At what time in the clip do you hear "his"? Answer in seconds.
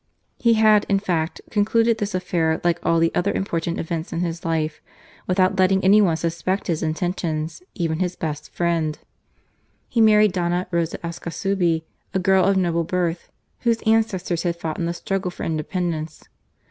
4.21-4.43, 6.65-6.81, 7.99-8.15